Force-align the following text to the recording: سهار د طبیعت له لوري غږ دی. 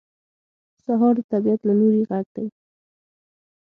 سهار 0.85 1.13
د 1.17 1.21
طبیعت 1.31 1.61
له 1.67 1.73
لوري 1.79 2.01
غږ 2.09 2.25
دی. 2.35 2.47